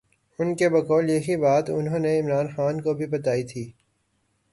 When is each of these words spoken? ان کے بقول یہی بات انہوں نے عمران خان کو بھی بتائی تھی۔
ان 0.39 0.55
کے 0.55 0.69
بقول 0.69 1.09
یہی 1.09 1.35
بات 1.37 1.69
انہوں 1.69 1.99
نے 1.99 2.19
عمران 2.19 2.47
خان 2.55 2.81
کو 2.81 2.93
بھی 2.93 3.07
بتائی 3.07 3.43
تھی۔ 3.43 3.71